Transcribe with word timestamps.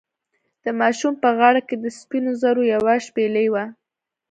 د 0.63 0.65
ماشوم 0.79 1.13
په 1.23 1.29
غاړه 1.37 1.61
کې 1.67 1.75
د 1.83 1.85
سپینو 1.99 2.31
زرو 2.41 2.61
یوه 2.73 2.93
شپیلۍ 3.07 3.47
وه. 3.53 3.63